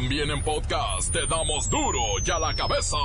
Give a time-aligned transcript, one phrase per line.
[0.00, 2.96] También en podcast te damos duro y a la cabeza.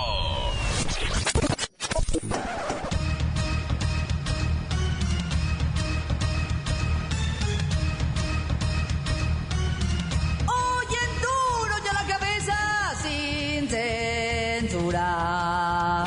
[13.01, 16.05] Sin censura.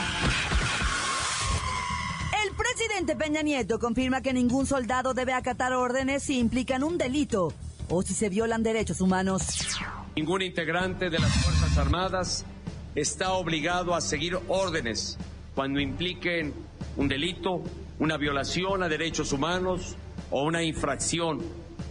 [2.44, 7.52] El presidente Peña Nieto confirma que ningún soldado debe acatar órdenes si implican un delito
[7.88, 9.42] o si se violan derechos humanos.
[10.16, 12.46] Ningún integrante de las Fuerzas Armadas
[12.94, 15.18] está obligado a seguir órdenes
[15.54, 16.54] cuando impliquen
[16.96, 17.62] un delito,
[17.98, 19.94] una violación a derechos humanos
[20.30, 21.42] o una infracción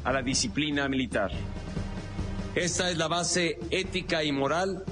[0.04, 1.30] a la disciplina militar.
[2.56, 4.84] Esta es la base ética y moral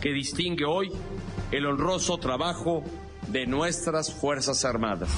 [0.00, 0.90] que distingue hoy
[1.52, 2.84] el honroso trabajo
[3.26, 5.10] de nuestras Fuerzas Armadas.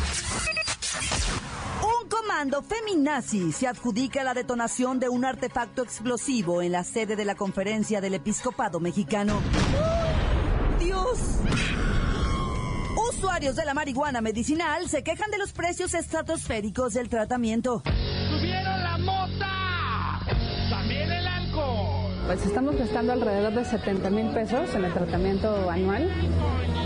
[2.41, 7.35] Comando feminazi se adjudica la detonación de un artefacto explosivo en la sede de la
[7.35, 9.43] conferencia del episcopado mexicano.
[9.53, 11.19] ¡Ay, ¡Dios!
[13.10, 17.82] Usuarios de la marihuana medicinal se quejan de los precios estratosféricos del tratamiento.
[18.30, 20.21] ¡Subieron la mota!
[20.71, 22.10] ¡También el alcohol!
[22.27, 26.10] Pues estamos gastando alrededor de 70 mil pesos en el tratamiento anual.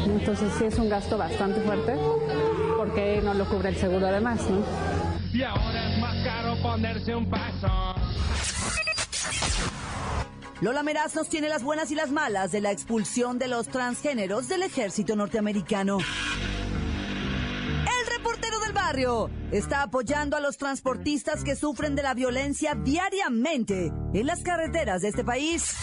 [0.05, 1.95] Entonces sí es un gasto bastante fuerte
[2.77, 4.94] porque no lo cubre el seguro además, ¿no?
[5.35, 7.67] Y ahora es más caro ponerse un paso.
[10.61, 14.47] Lola Meraz nos tiene las buenas y las malas de la expulsión de los transgéneros
[14.47, 15.99] del ejército norteamericano.
[15.99, 23.93] El reportero del barrio está apoyando a los transportistas que sufren de la violencia diariamente
[24.13, 25.75] en las carreteras de este país.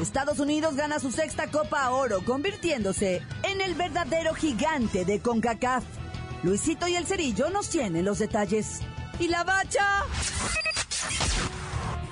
[0.00, 5.97] Estados Unidos gana su sexta Copa Oro, convirtiéndose en el verdadero gigante de CONCACAF.
[6.42, 8.80] Luisito y el Cerillo nos tienen los detalles.
[9.18, 10.04] ¿Y la bacha?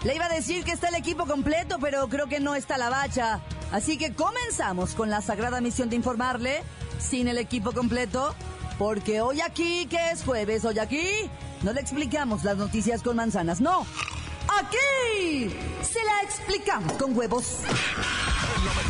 [0.03, 2.91] Le iba a decir que está el equipo completo, pero creo que no está la
[2.91, 3.41] bacha.
[3.73, 6.63] Así que comenzamos con la sagrada misión de informarle,
[6.99, 8.35] sin el equipo completo,
[8.79, 11.09] porque hoy aquí, que es jueves, hoy aquí,
[11.63, 13.87] no le explicamos las noticias con manzanas, no.
[14.49, 17.61] Aquí se la explicamos con huevos.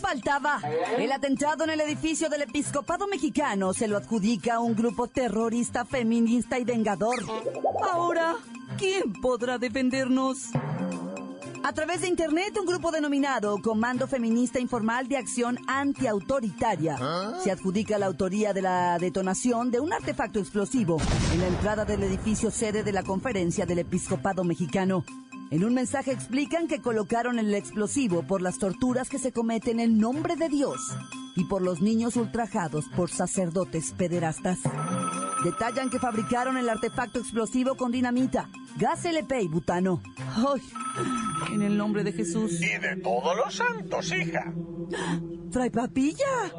[0.00, 0.60] Faltaba.
[0.98, 5.84] El atentado en el edificio del episcopado mexicano se lo adjudica a un grupo terrorista,
[5.84, 7.16] feminista y vengador.
[7.92, 8.34] Ahora,
[8.78, 10.50] ¿quién podrá defendernos?
[11.64, 16.98] A través de internet, un grupo denominado Comando Feminista Informal de Acción Antiautoritaria
[17.42, 20.98] se adjudica la autoría de la detonación de un artefacto explosivo
[21.32, 25.04] en la entrada del edificio sede de la conferencia del episcopado mexicano.
[25.54, 30.00] En un mensaje explican que colocaron el explosivo por las torturas que se cometen en
[30.00, 30.80] nombre de Dios
[31.36, 34.58] y por los niños ultrajados por sacerdotes pederastas.
[35.44, 38.50] Detallan que fabricaron el artefacto explosivo con dinamita,
[38.80, 40.02] gas LP y butano.
[40.34, 40.60] ¡Ay!
[41.52, 42.60] En el nombre de Jesús.
[42.60, 44.52] Y de todos los santos, hija.
[45.52, 46.50] ¡Fray Papilla!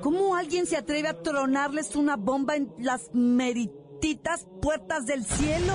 [0.00, 5.74] ¿Cómo alguien se atreve a tronarles una bomba en las merititas puertas del cielo?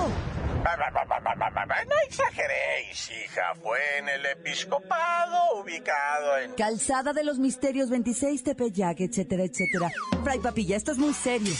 [0.77, 3.53] No exageréis, hija.
[3.61, 6.53] Fue en el episcopado ubicado en...
[6.53, 9.91] Calzada de los Misterios 26, Tepeyac, etcétera, etcétera.
[10.23, 11.53] Fray Papilla, esto es muy serio.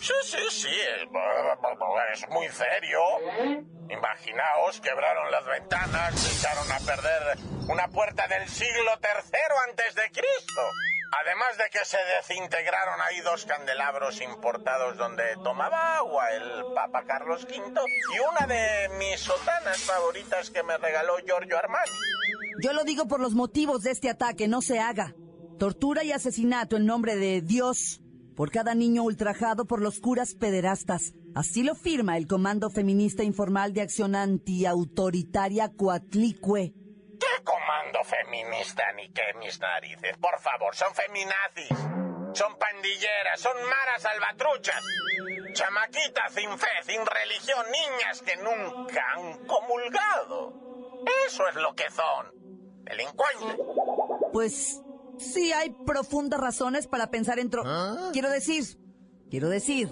[0.00, 0.68] Sí, sí, sí.
[0.68, 3.00] Es, es muy serio.
[3.90, 7.38] Imaginaos, quebraron las ventanas, echaron a perder
[7.68, 10.62] una puerta del siglo III antes de Cristo.
[11.10, 17.44] Además de que se desintegraron ahí dos candelabros importados donde tomaba agua el Papa Carlos
[17.44, 21.90] V y una de mis sotanas favoritas que me regaló Giorgio Armani.
[22.62, 25.14] Yo lo digo por los motivos de este ataque, no se haga.
[25.58, 28.00] Tortura y asesinato en nombre de Dios
[28.36, 31.14] por cada niño ultrajado por los curas pederastas.
[31.34, 36.74] Así lo firma el Comando Feminista Informal de Acción Antiautoritaria Coatlicue.
[38.08, 40.16] ¿Qué comando feminista ni qué mis narices?
[40.18, 41.78] Por favor, son feminazis.
[42.34, 44.82] Son pandilleras, son maras salvatruchas.
[45.52, 50.52] Chamaquitas sin fe, sin religión, niñas que nunca han comulgado.
[51.26, 52.32] Eso es lo que son.
[52.84, 53.56] Delincuentes.
[54.32, 54.80] Pues
[55.18, 57.64] sí hay profundas razones para pensar en tro...
[58.12, 58.64] Quiero decir,
[59.30, 59.88] quiero decir,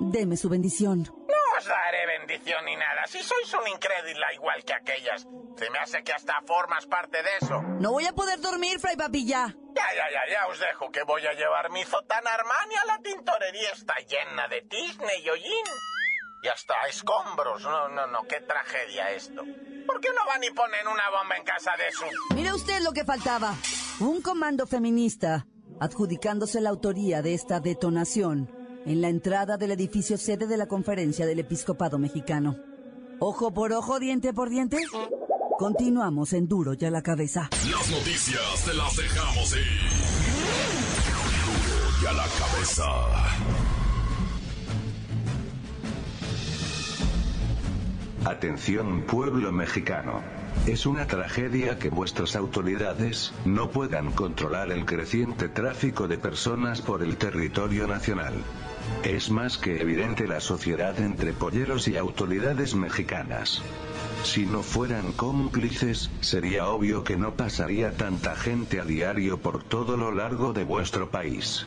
[0.00, 1.02] deme su bendición.
[1.02, 3.06] No os daré bendición ni nada.
[3.06, 5.26] Si sois un incrédula igual que aquellas,
[5.56, 7.60] se me hace que hasta formas parte de eso.
[7.78, 9.54] No voy a poder dormir, Fray Papilla.
[9.76, 12.98] Ya, ya, ya, ya os dejo que voy a llevar mi sotana Armani a la
[12.98, 13.70] tintorería.
[13.72, 15.66] está llena de tizne y hollín.
[16.42, 17.62] Y hasta escombros.
[17.62, 19.44] No, no, no, qué tragedia esto.
[19.86, 22.06] ¿Por qué no van y ponen una bomba en casa de su...
[22.34, 23.54] Mire usted lo que faltaba.
[24.00, 25.46] Un comando feminista
[25.78, 31.26] adjudicándose la autoría de esta detonación en la entrada del edificio sede de la conferencia
[31.26, 32.56] del episcopado mexicano.
[33.18, 34.78] Ojo por ojo, diente por diente.
[35.58, 37.50] Continuamos en duro ya la cabeza.
[37.70, 39.90] Las noticias te las dejamos ir.
[41.44, 42.84] Duro ya la cabeza.
[48.24, 50.22] Atención pueblo mexicano.
[50.66, 57.02] Es una tragedia que vuestras autoridades no puedan controlar el creciente tráfico de personas por
[57.02, 58.34] el territorio nacional.
[59.02, 63.62] Es más que evidente la sociedad entre polleros y autoridades mexicanas.
[64.22, 69.96] Si no fueran cómplices, sería obvio que no pasaría tanta gente a diario por todo
[69.96, 71.66] lo largo de vuestro país.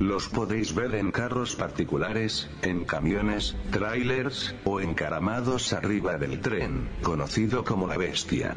[0.00, 7.64] Los podéis ver en carros particulares, en camiones, trailers, o encaramados arriba del tren, conocido
[7.64, 8.56] como la bestia.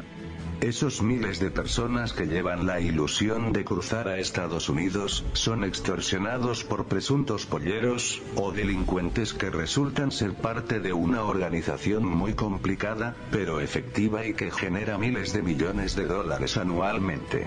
[0.60, 6.64] Esos miles de personas que llevan la ilusión de cruzar a Estados Unidos, son extorsionados
[6.64, 13.60] por presuntos polleros, o delincuentes que resultan ser parte de una organización muy complicada, pero
[13.60, 17.46] efectiva y que genera miles de millones de dólares anualmente.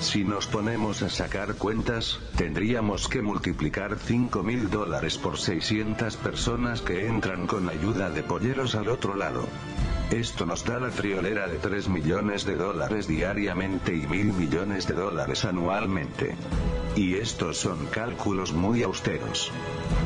[0.00, 6.80] Si nos ponemos a sacar cuentas, tendríamos que multiplicar 5 mil dólares por 600 personas
[6.80, 9.46] que entran con ayuda de polleros al otro lado.
[10.10, 14.94] Esto nos da la friolera de 3 millones de dólares diariamente y mil millones de
[14.94, 16.34] dólares anualmente.
[16.96, 19.52] Y estos son cálculos muy austeros.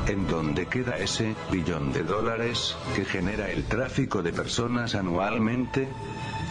[0.07, 5.89] ¿En dónde queda ese billón de dólares que genera el tráfico de personas anualmente?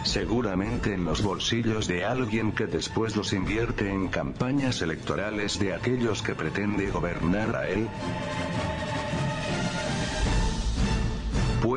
[0.02, 6.22] Seguramente en los bolsillos de alguien que después los invierte en campañas electorales de aquellos
[6.22, 7.88] que pretende gobernar a él.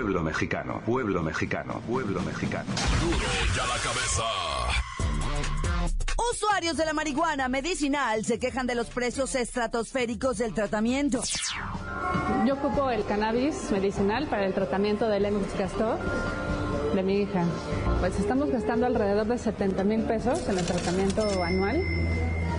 [0.07, 2.69] Pueblo mexicano, pueblo mexicano, pueblo mexicano.
[3.01, 4.23] Duro ya la cabeza.
[6.31, 11.21] Usuarios de la marihuana medicinal se quejan de los precios estratosféricos del tratamiento.
[12.45, 15.99] Yo ocupo el cannabis medicinal para el tratamiento del Lennox Gastaut
[16.95, 17.43] de mi hija.
[17.99, 21.83] Pues estamos gastando alrededor de 70 mil pesos en el tratamiento anual.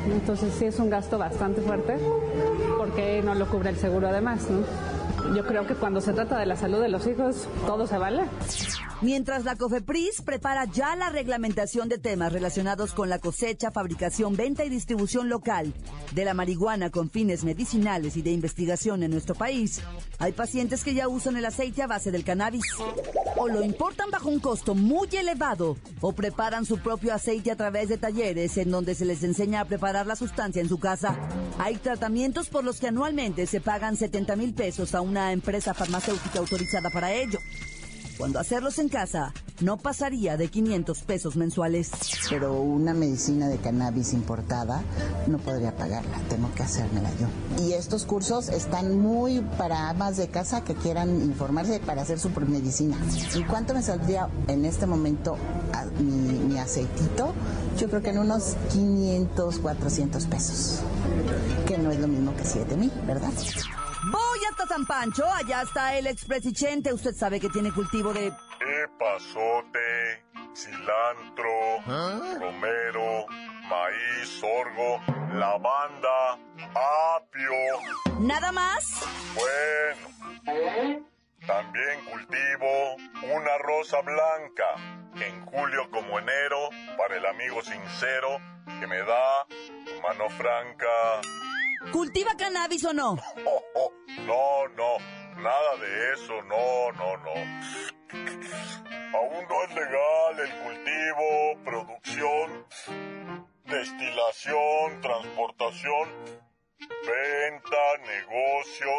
[0.04, 1.96] Entonces sí es un gasto bastante fuerte
[2.76, 4.97] porque no lo cubre el seguro además, ¿no?
[5.34, 8.24] Yo creo que cuando se trata de la salud de los hijos, todo se vale.
[9.00, 14.64] Mientras la COFEPRIS prepara ya la reglamentación de temas relacionados con la cosecha, fabricación, venta
[14.64, 15.72] y distribución local
[16.12, 19.80] de la marihuana con fines medicinales y de investigación en nuestro país,
[20.18, 22.64] hay pacientes que ya usan el aceite a base del cannabis
[23.36, 27.88] o lo importan bajo un costo muy elevado o preparan su propio aceite a través
[27.88, 31.16] de talleres en donde se les enseña a preparar la sustancia en su casa.
[31.58, 36.40] Hay tratamientos por los que anualmente se pagan 70 mil pesos a una empresa farmacéutica
[36.40, 37.38] autorizada para ello.
[38.18, 41.90] Cuando hacerlos en casa no pasaría de 500 pesos mensuales.
[42.28, 44.82] Pero una medicina de cannabis importada
[45.28, 47.28] no podría pagarla, tengo que hacérmela yo.
[47.64, 52.30] Y estos cursos están muy para amas de casa que quieran informarse para hacer su
[52.30, 52.96] medicina.
[53.36, 55.36] ¿Y cuánto me saldría en este momento
[56.00, 57.32] mi, mi aceitito?
[57.78, 60.80] Yo creo que en unos 500, 400 pesos.
[61.66, 63.30] Que no es lo mismo que 7 mil, ¿verdad?
[64.04, 66.92] Voy hasta San Pancho, allá está el expresichente.
[66.92, 68.26] Usted sabe que tiene cultivo de...
[68.84, 70.24] Epazote,
[70.54, 71.80] cilantro,
[72.38, 73.26] romero,
[73.68, 75.00] maíz, sorgo,
[75.32, 76.38] lavanda,
[77.16, 78.20] apio.
[78.20, 79.04] ¿Nada más?
[79.34, 80.08] Bueno,
[81.46, 82.96] también cultivo
[83.34, 84.74] una rosa blanca
[85.16, 88.38] en julio como enero para el amigo sincero
[88.80, 89.46] que me da
[90.02, 90.86] mano franca.
[91.92, 93.16] ¿Cultiva cannabis o no?
[93.46, 93.92] Oh, oh,
[94.26, 94.98] no, no,
[95.40, 97.34] nada de eso, no, no, no.
[99.14, 102.66] Aún no es legal el cultivo, producción,
[103.64, 106.08] destilación, transportación,
[106.78, 108.90] venta, negocio,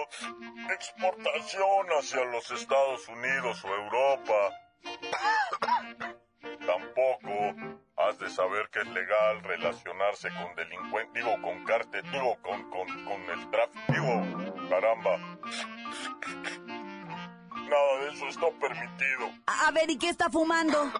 [0.73, 4.51] exportación hacia los Estados Unidos o Europa.
[6.65, 12.69] Tampoco has de saber que es legal relacionarse con delincuentes, digo, con cártel, digo, con,
[12.69, 15.17] con, con el tráfico, digo, caramba.
[17.69, 19.29] Nada de eso está permitido.
[19.45, 20.91] A, a ver, ¿y qué está fumando?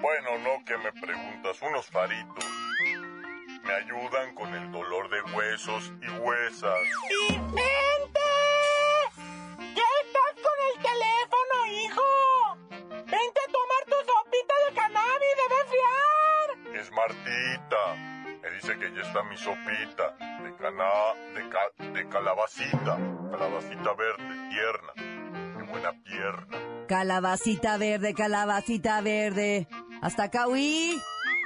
[0.00, 2.44] Bueno, no que me preguntas, unos faritos.
[3.62, 6.78] Me ayudan con el dolor de huesos y huesas.
[18.94, 20.84] Dice ya está mi sopita de cana...
[21.34, 21.58] de ca...
[21.78, 22.98] verde, calabacita.
[23.30, 25.56] Calabacita verde, tierna.
[25.56, 26.86] Qué buena pierna.
[26.88, 29.68] Calabacita verde, calabacita verde.
[30.00, 31.00] Hasta acá, huí.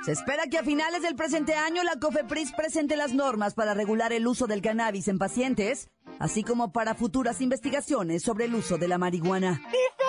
[0.05, 4.13] Se espera que a finales del presente año la COFEPRIS presente las normas para regular
[4.13, 5.91] el uso del cannabis en pacientes,
[6.21, 9.61] así como para futuras investigaciones sobre el uso de la marihuana.
[9.71, 10.08] ¡Vicente!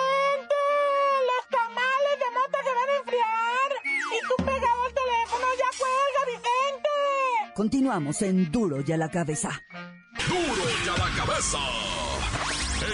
[7.60, 9.50] Continuamos en Duro y a la cabeza.
[10.26, 11.58] Duro y a la cabeza.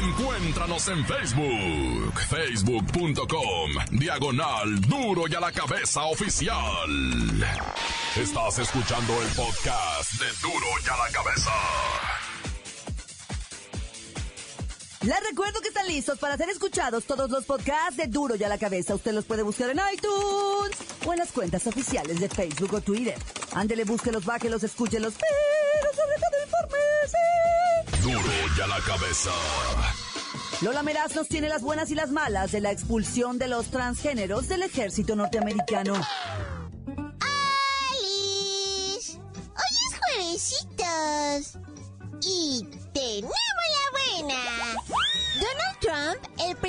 [0.02, 6.90] Encuéntranos en Facebook, facebook.com, diagonal Duro y a la cabeza oficial.
[8.16, 11.52] Estás escuchando el podcast de Duro y a la cabeza.
[15.06, 18.48] Les recuerdo que están listos para ser escuchados todos los podcasts de Duro y a
[18.48, 18.96] la cabeza.
[18.96, 23.14] Usted los puede buscar en iTunes o en las cuentas oficiales de Facebook o Twitter.
[23.54, 27.18] Ándele, búsquelos, bájelos, escúchelos, pero sobre todo infórmese.
[28.02, 29.30] Duro y a la cabeza.
[30.62, 34.48] Lola Meraz nos tiene las buenas y las malas de la expulsión de los transgéneros
[34.48, 35.94] del ejército norteamericano.
[38.00, 39.20] ¡Alice!
[39.20, 41.65] Hoy es juevesitos.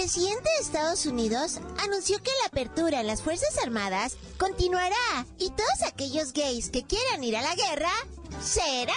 [0.07, 4.95] Presidente de Estados Unidos, anunció que la apertura en las Fuerzas Armadas continuará
[5.37, 7.91] y todos aquellos gays que quieran ir a la guerra
[8.41, 8.95] serán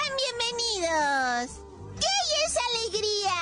[0.78, 1.50] bienvenidos.
[1.98, 2.06] ¡Qué
[2.46, 2.54] es
[2.94, 3.34] alegría!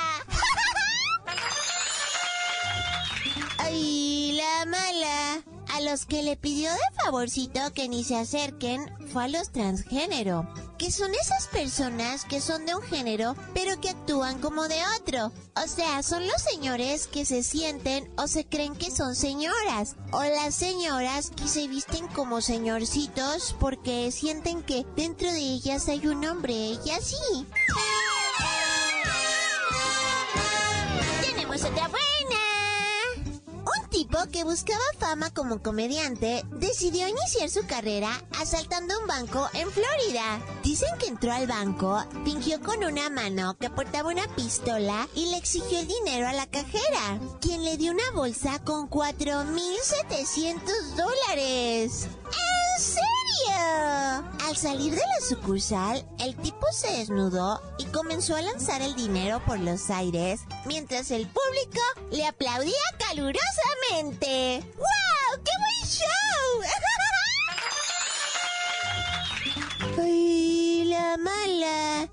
[3.59, 5.43] Ay, la mala.
[5.71, 10.51] A los que le pidió de favorcito que ni se acerquen fue a los transgénero,
[10.79, 15.31] que son esas personas que son de un género pero que actúan como de otro.
[15.55, 20.23] O sea, son los señores que se sienten o se creen que son señoras, o
[20.23, 26.25] las señoras que se visten como señorcitos porque sienten que dentro de ellas hay un
[26.25, 27.45] hombre y así.
[34.31, 38.09] Que buscaba fama como comediante decidió iniciar su carrera
[38.39, 40.41] asaltando un banco en Florida.
[40.63, 45.37] Dicen que entró al banco, fingió con una mano que portaba una pistola y le
[45.37, 50.61] exigió el dinero a la cajera, quien le dio una bolsa con 4.700
[50.95, 52.05] dólares.
[52.05, 53.08] ¿En?
[54.49, 59.41] Al salir de la sucursal, el tipo se desnudó y comenzó a lanzar el dinero
[59.45, 64.63] por los aires, mientras el público le aplaudía calurosamente.
[64.75, 65.43] ¡Wow!
[65.43, 66.61] ¡Qué buen show!
[70.01, 72.09] ¡Ay, la mala!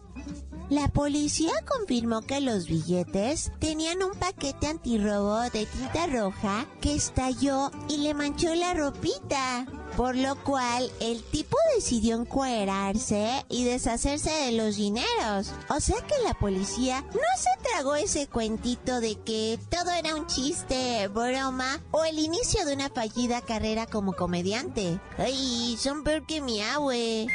[0.68, 7.70] La policía confirmó que los billetes tenían un paquete antirrobo de tinta roja que estalló
[7.88, 9.64] y le manchó la ropita.
[9.96, 15.52] Por lo cual el tipo decidió encuerarse y deshacerse de los dineros.
[15.70, 20.26] O sea que la policía no se tragó ese cuentito de que todo era un
[20.26, 25.00] chiste, broma o el inicio de una fallida carrera como comediante.
[25.18, 27.26] Ay, son peor que mi abue.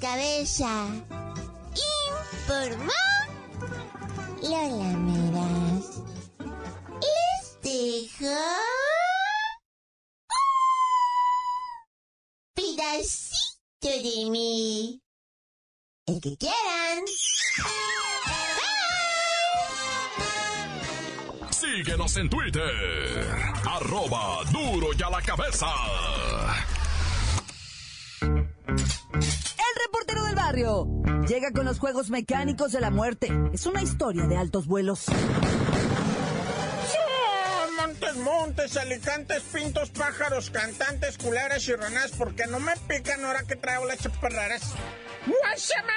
[0.00, 0.88] Cabeza.
[2.52, 2.92] Informó
[4.42, 6.02] Lola Meras.
[7.00, 8.36] Les dejo
[12.54, 15.00] pedacito de mí.
[16.06, 17.04] El que quieran.
[21.50, 23.34] Síguenos en Twitter.
[23.64, 25.68] Arroba duro y a la cabeza.
[30.52, 30.86] Barrio
[31.26, 33.32] llega con los juegos mecánicos de la muerte.
[33.54, 35.06] Es una historia de altos vuelos.
[37.78, 43.56] Montes, montes, alicantes, pintos, pájaros, cantantes, culeras y ranas, porque no me pican ahora que
[43.56, 44.74] traigo las chaparreras.
[45.26, 45.92] ¡Guáchame!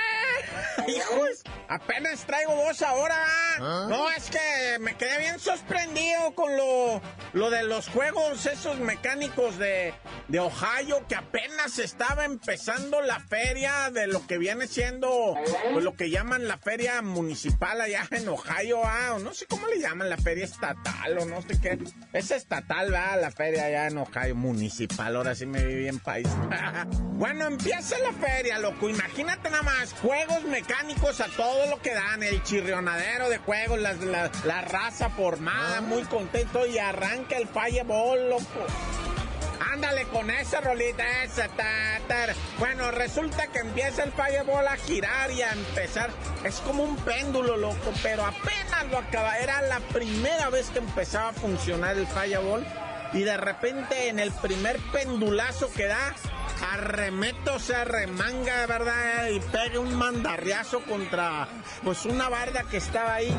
[0.88, 3.18] Hijos, apenas traigo voz ahora.
[3.60, 7.02] No, es que me quedé bien sorprendido con lo,
[7.34, 9.94] lo de los juegos esos mecánicos de,
[10.28, 15.36] de Ohio, que apenas estaba empezando la feria de lo que viene siendo,
[15.72, 19.68] pues lo que llaman la feria municipal allá en Ohio, ah, o no sé cómo
[19.68, 21.78] le llaman, la feria estatal o no sé qué.
[22.14, 26.28] Es estatal, va, la feria allá en Ohio, municipal, ahora sí me viví en país.
[27.14, 32.24] bueno, empieza la feria, loco, imagínate nada más, juegos mecánicos a todo lo que dan,
[32.24, 38.30] el chirrionadero de juegos, la, la, la raza formada, muy contento y arranca el fireball,
[38.30, 38.66] loco.
[39.76, 42.28] Ándale con esa rolita, esa, ta, ta.
[42.60, 46.12] Bueno, resulta que empieza el fireball a girar y a empezar.
[46.46, 49.38] Es como un péndulo, loco, pero apenas lo acaba.
[49.38, 52.66] Era la primera vez que empezaba a funcionar el fireball.
[53.12, 56.16] y de repente en el primer pendulazo que da,
[56.62, 59.30] arremeto, se remanga, ¿verdad?
[59.30, 61.48] Y pega un mandarriazo contra,
[61.84, 63.36] pues, una barda que estaba ahí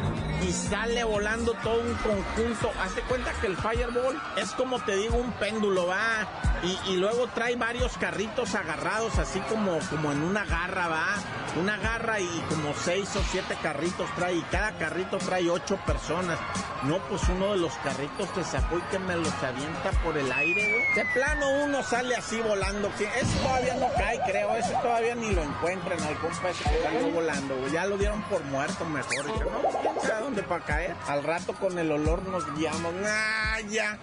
[0.46, 2.70] y sale volando todo un conjunto.
[2.82, 6.28] Hazte cuenta que el Fireball es como te digo, un péndulo, va.
[6.86, 11.06] Y, luego trae varios carritos agarrados, así como, como en una garra, va.
[11.60, 14.34] Una garra y como seis o siete carritos trae.
[14.34, 16.38] Y cada carrito trae ocho personas.
[16.82, 20.30] No, pues uno de los carritos te sacó y que me los avienta por el
[20.30, 20.94] aire, güey.
[20.94, 22.90] De plano uno sale así volando.
[22.96, 24.54] Que ese todavía no cae, creo.
[24.54, 27.72] Ese todavía ni lo encuentran al compa ese que salió volando, güey.
[27.72, 29.26] Ya lo dieron por muerto mejor.
[29.26, 30.94] no, sé a dónde para caer.
[31.08, 32.92] Al rato con el olor nos guiamos.
[33.06, 33.98] ¡Ah, ya!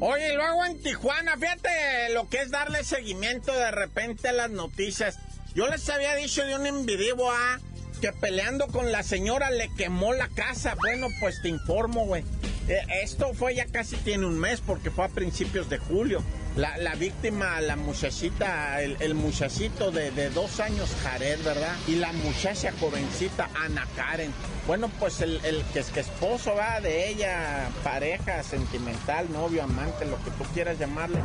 [0.00, 5.18] Oye, luego en Tijuana, fíjate lo que es darle seguimiento de repente a las noticias.
[5.54, 7.58] Yo les había dicho de un envidivo a
[8.00, 10.74] que peleando con la señora le quemó la casa.
[10.76, 12.24] Bueno, pues te informo, güey.
[12.68, 16.22] Eh, esto fue ya casi tiene un mes porque fue a principios de julio.
[16.56, 21.74] La, víctima, la muchachita, el, muchachito de, dos años, Jared, ¿verdad?
[21.86, 24.32] Y la muchacha jovencita, Ana Karen.
[24.66, 25.40] Bueno, pues el,
[25.72, 30.78] que es que esposo va de ella, pareja sentimental, novio, amante, lo que tú quieras
[30.78, 31.20] llamarle,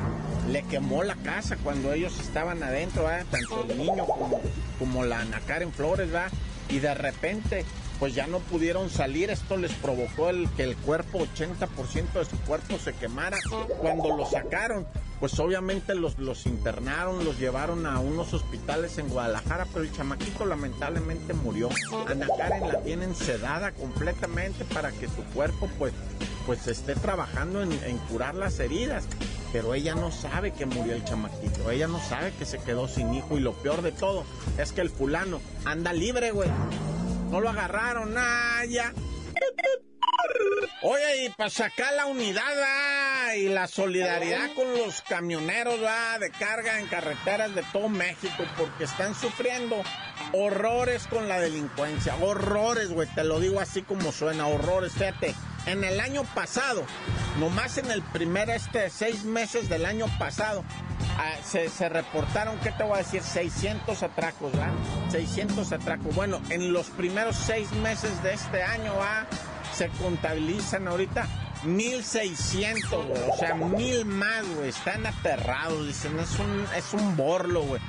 [0.49, 3.25] le quemó la casa cuando ellos estaban adentro, ¿verdad?
[3.31, 4.41] Tanto el niño como,
[4.77, 6.27] como la Ana Karen Flores, ¿va?
[6.69, 7.65] Y de repente
[7.99, 9.29] pues ya no pudieron salir.
[9.29, 13.37] Esto les provocó el que el cuerpo, 80% de su cuerpo se quemara.
[13.79, 14.85] Cuando lo sacaron,
[15.19, 20.45] pues obviamente los, los internaron, los llevaron a unos hospitales en Guadalajara, pero el chamaquito
[20.45, 21.69] lamentablemente murió.
[22.07, 25.93] Ana Karen la tienen sedada completamente para que su cuerpo pues,
[26.45, 29.05] pues esté trabajando en, curar las heridas.
[29.53, 33.13] Pero ella no sabe que murió el chamaquito, ella no sabe que se quedó sin
[33.13, 34.25] hijo y lo peor de todo
[34.57, 36.49] es que el fulano anda libre, güey.
[37.31, 38.93] No lo agarraron, nada, ya.
[40.81, 42.43] Oye, y para sacar la unidad
[43.37, 46.17] y la solidaridad con los camioneros ¿va?
[46.19, 49.81] de carga en carreteras de todo México, porque están sufriendo
[50.31, 52.15] horrores con la delincuencia.
[52.21, 54.93] Horrores, güey, te lo digo así como suena, horrores.
[54.93, 56.83] Fíjate, en el año pasado,
[57.39, 60.63] nomás en el primer este seis meses del año pasado,
[61.17, 63.21] ah, se, reportaron, ¿qué te voy a decir?
[63.21, 64.73] 600 atracos, ¿verdad?
[65.11, 66.15] 600 atracos.
[66.15, 69.27] Bueno, en los primeros seis meses de este año, ¿va?
[69.75, 71.27] se contabilizan ahorita
[71.63, 73.21] 1600, güey.
[73.29, 74.69] O sea, mil más, güey.
[74.69, 75.87] Están aterrados.
[75.87, 77.81] Dicen, es un, es un borlo, güey.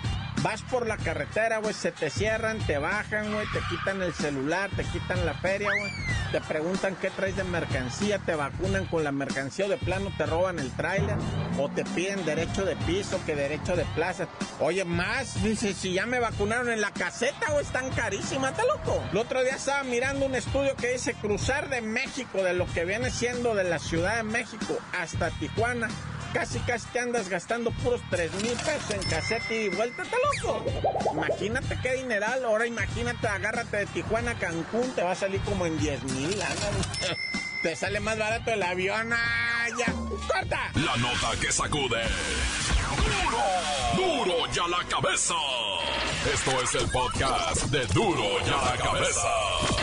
[0.47, 4.71] Vas por la carretera, güey, se te cierran, te bajan, güey, te quitan el celular,
[4.77, 5.93] te quitan la feria, güey.
[6.31, 10.25] Te preguntan qué traes de mercancía, te vacunan con la mercancía o de plano te
[10.25, 11.17] roban el tráiler
[11.59, 14.29] o te piden derecho de piso que derecho de plaza.
[14.61, 19.03] Oye, más, dice, si ya me vacunaron en la caseta, güey, están carísimas, ¿está loco?
[19.11, 22.85] El otro día estaba mirando un estudio que dice cruzar de México, de lo que
[22.85, 25.89] viene siendo de la Ciudad de México hasta Tijuana,
[26.37, 30.63] casi casi te andas gastando puros 3 mil pesos en caseta y vuelta, ¿te loco?
[31.15, 35.65] Imagínate qué dineral, ahora imagínate, agárrate de Tijuana a Cancún, te va a salir como
[35.65, 36.39] en 10 mil,
[37.63, 39.87] Te sale más barato el avión, ¡ah, ya!
[40.29, 40.71] ¡Corta!
[40.75, 42.03] La nota que sacude.
[43.97, 44.25] ¡Duro!
[44.27, 45.35] ¡Duro ya la cabeza!
[46.33, 49.76] Esto es el podcast de Duro ya la cabeza.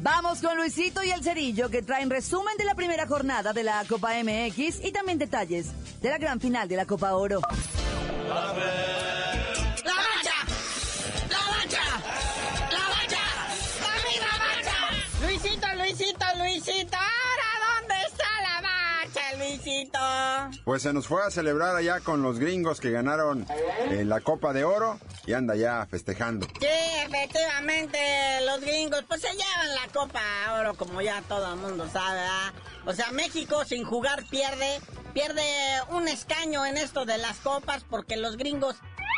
[0.00, 3.84] Vamos con Luisito y el Cerillo que traen resumen de la primera jornada de la
[3.88, 5.66] Copa MX y también detalles
[6.00, 7.40] de la gran final de la Copa Oro.
[8.28, 8.52] ¡La
[20.64, 23.46] Pues se nos fue a celebrar allá con los gringos que ganaron
[23.90, 26.46] eh, la Copa de Oro y anda ya festejando.
[26.60, 26.66] Sí,
[27.06, 27.98] efectivamente,
[28.46, 32.20] los gringos pues se llevan la Copa de Oro como ya todo el mundo sabe,
[32.86, 34.80] O sea, México sin jugar pierde,
[35.14, 35.42] pierde
[35.90, 38.76] un escaño en esto de las copas porque los gringos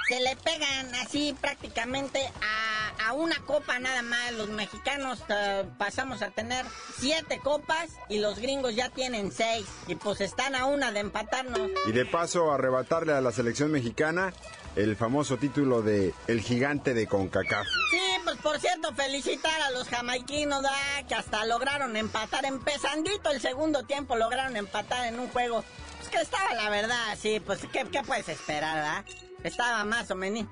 [0.09, 2.80] se le pegan así prácticamente a,
[3.13, 4.33] una copa nada más.
[4.33, 6.65] Los mexicanos eh, pasamos a tener
[6.99, 9.67] siete copas y los gringos ya tienen seis.
[9.87, 11.71] Y pues están a una de empatarnos.
[11.87, 14.33] Y de paso arrebatarle a la selección mexicana
[14.77, 17.67] el famoso título de El Gigante de CONCACAF.
[17.91, 20.65] Sí, pues por cierto, felicitar a los jamaiquinos,
[21.09, 25.65] que hasta lograron empatar, empezandito el segundo tiempo, lograron empatar en un juego.
[25.99, 29.30] Pues que estaba la verdad, sí, pues ¿qué, qué puedes esperar, verdad?
[29.43, 30.47] Estaba más o menos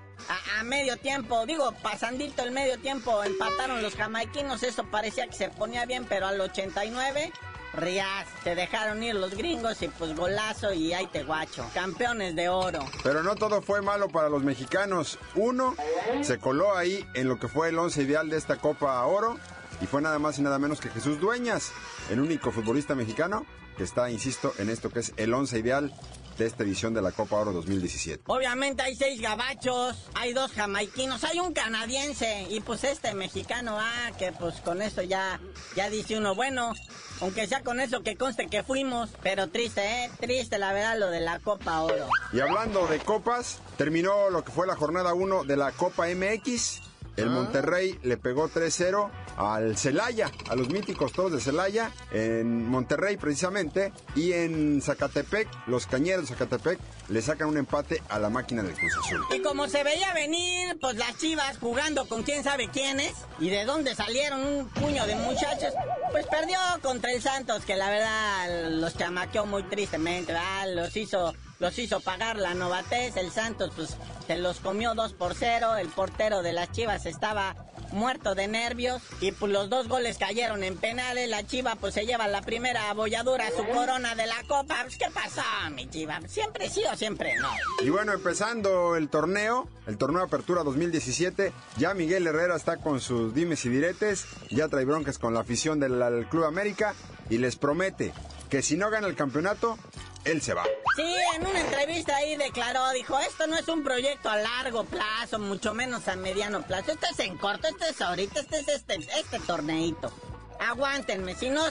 [0.59, 5.49] a, medio tiempo, digo, pasandito el medio tiempo, empataron los jamaiquinos, eso parecía que se
[5.49, 7.33] ponía bien, pero al 89,
[7.75, 12.49] Rías, te dejaron ir los gringos y pues golazo y ahí te guacho, campeones de
[12.49, 12.81] oro.
[13.03, 15.19] Pero no todo fue malo para los mexicanos.
[15.35, 15.75] Uno
[16.23, 19.39] se coló ahí en lo que fue el once ideal de esta Copa Oro
[19.81, 21.71] y fue nada más y nada menos que Jesús Dueñas,
[22.11, 23.45] el único futbolista mexicano
[23.77, 25.95] que está, insisto, en esto que es el once ideal
[26.39, 28.23] de esta edición de la Copa Oro 2017.
[28.27, 34.11] Obviamente hay seis gabachos, hay dos jamaiquinos, hay un canadiense y pues este mexicano, ah,
[34.19, 35.41] que pues con eso ya,
[35.75, 36.73] ya dice uno, bueno,
[37.21, 41.11] aunque sea con eso que conste que fuimos, pero triste, eh, triste la verdad lo
[41.11, 42.09] de la Copa Oro.
[42.33, 46.88] Y hablando de copas, terminó lo que fue la jornada 1 de la Copa MX.
[47.19, 53.17] El Monterrey le pegó 3-0 al Celaya, a los míticos todos de Celaya, en Monterrey
[53.17, 56.79] precisamente, y en Zacatepec, los cañeros de Zacatepec
[57.09, 59.25] le sacan un empate a la máquina del Cruz Azul.
[59.35, 63.65] Y como se veía venir, pues las chivas jugando con quién sabe quiénes, y de
[63.65, 65.73] dónde salieron un puño de muchachos,
[66.13, 70.75] pues perdió contra el Santos, que la verdad los chamaqueó muy tristemente, ¿verdad?
[70.75, 73.17] Los hizo los hizo pagar la novatez.
[73.17, 75.77] El Santos, pues, se los comió 2 por 0.
[75.77, 77.57] El portero de las Chivas estaba
[77.93, 79.03] muerto de nervios.
[79.21, 81.29] Y pues los dos goles cayeron en penales.
[81.29, 84.83] La Chiva, pues, se lleva la primera abolladura, su corona de la Copa.
[84.83, 85.43] Pues, ¿Qué pasó,
[85.75, 86.21] mi Chiva?
[86.27, 87.49] ¿Siempre sí o siempre no?
[87.83, 93.35] Y bueno, empezando el torneo, el torneo Apertura 2017, ya Miguel Herrera está con sus
[93.35, 94.27] dimes y diretes.
[94.51, 96.95] Ya trae broncas con la afición del Club América.
[97.31, 98.15] Y les promete
[98.49, 99.77] que si no gana el campeonato,
[100.25, 100.65] él se va.
[100.97, 105.39] Sí, en una entrevista ahí declaró, dijo, esto no es un proyecto a largo plazo,
[105.39, 106.93] mucho menos a mediano plazo.
[106.93, 110.13] Esto es en corto, esto es ahorita, este es este, este torneito.
[110.61, 111.63] Aguántenme, si no,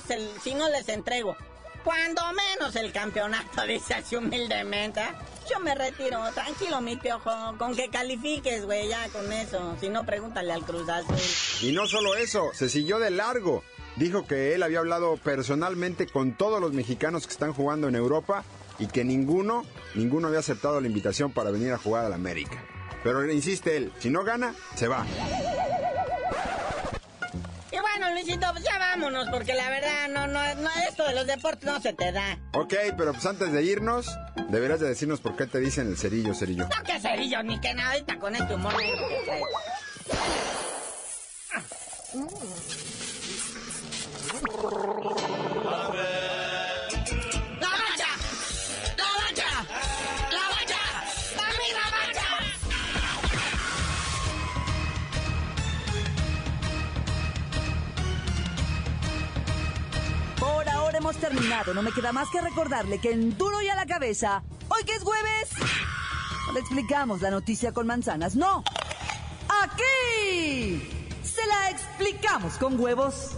[0.43, 1.35] si no les entrego.
[1.83, 4.99] Cuando menos el campeonato, dice así humildemente.
[4.99, 5.15] ¿eh?
[5.49, 7.55] Yo me retiro, tranquilo, mi piojo.
[7.57, 9.77] Con que califiques, güey, ya con eso.
[9.79, 11.15] Si no, pregúntale al Cruz Azul.
[11.61, 13.63] Y no solo eso, se siguió de largo
[13.97, 18.43] dijo que él había hablado personalmente con todos los mexicanos que están jugando en Europa
[18.79, 22.63] y que ninguno, ninguno había aceptado la invitación para venir a jugar al América.
[23.03, 25.05] Pero insiste él, si no gana, se va.
[27.71, 31.27] Y bueno, Luisito, pues ya vámonos, porque la verdad, no, no, no, esto de los
[31.27, 32.39] deportes no se te da.
[32.53, 34.07] Ok, pero pues antes de irnos,
[34.49, 36.67] deberás de decirnos por qué te dicen el cerillo, cerillo.
[36.67, 38.73] No, que cerillo, ni que nada, ahorita con este humor
[42.13, 42.86] ahora
[60.97, 61.73] hemos terminado.
[61.73, 64.93] No me queda más que recordarle que en Duro y a la cabeza, hoy que
[64.93, 65.49] es jueves,
[66.47, 68.63] no le explicamos la noticia con manzanas, no.
[69.63, 70.89] Aquí
[71.23, 73.37] se la explicamos con huevos.